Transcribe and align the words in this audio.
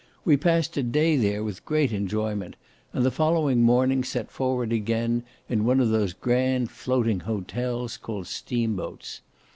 We 0.25 0.35
passed 0.35 0.75
a 0.77 0.81
day 0.81 1.15
there 1.15 1.43
with 1.43 1.63
great 1.63 1.93
enjoyment; 1.93 2.55
and 2.91 3.05
the 3.05 3.11
following 3.11 3.61
morning 3.61 4.03
set 4.03 4.31
forward 4.31 4.73
again 4.73 5.21
in 5.47 5.63
one 5.63 5.79
of 5.79 5.89
those 5.89 6.13
grand 6.13 6.71
floating 6.71 7.19
hotels 7.19 7.97
called 7.97 8.25
steamboats. 8.25 9.21